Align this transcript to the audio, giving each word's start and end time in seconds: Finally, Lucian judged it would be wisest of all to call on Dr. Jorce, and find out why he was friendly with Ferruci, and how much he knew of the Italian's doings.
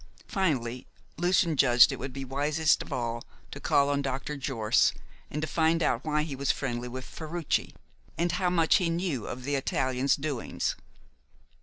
Finally, 0.27 0.87
Lucian 1.17 1.55
judged 1.55 1.91
it 1.91 1.99
would 1.99 2.11
be 2.11 2.25
wisest 2.25 2.81
of 2.81 2.91
all 2.91 3.23
to 3.51 3.59
call 3.59 3.87
on 3.89 4.01
Dr. 4.01 4.35
Jorce, 4.35 4.93
and 5.29 5.47
find 5.47 5.83
out 5.83 6.03
why 6.03 6.23
he 6.23 6.35
was 6.35 6.49
friendly 6.51 6.87
with 6.87 7.05
Ferruci, 7.05 7.75
and 8.17 8.31
how 8.31 8.49
much 8.49 8.77
he 8.77 8.89
knew 8.89 9.27
of 9.27 9.43
the 9.43 9.53
Italian's 9.53 10.15
doings. 10.15 10.75